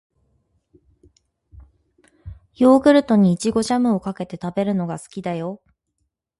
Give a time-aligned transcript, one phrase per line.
[2.55, 5.61] ヨーグルトに、いちごジャムをかけて食べるのが好きだよ。